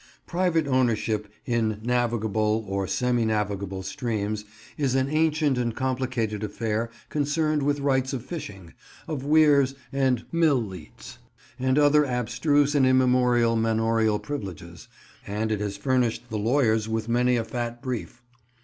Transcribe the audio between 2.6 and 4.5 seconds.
or semi navigable streams